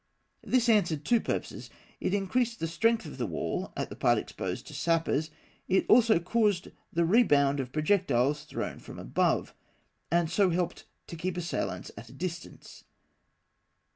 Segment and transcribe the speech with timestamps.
[0.41, 1.69] This answered two purposes.
[1.99, 5.29] It increased the strength of the wall at the part exposed to sappers;
[5.67, 9.53] it also caused the rebound of projectiles thrown from above,
[10.09, 12.83] and so helped to keep assailants at a distance.